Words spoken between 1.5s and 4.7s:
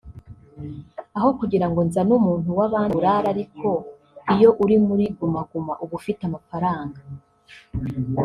ngo nzane umuntu w’abandi aburare ariko iyo